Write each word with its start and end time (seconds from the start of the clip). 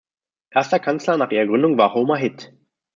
Erster 0.49 0.79
Kanzler 0.79 1.17
nach 1.17 1.29
ihrer 1.29 1.45
Gründung 1.45 1.77
war 1.77 1.93
Homer 1.93 2.17
Hitt. 2.17 2.51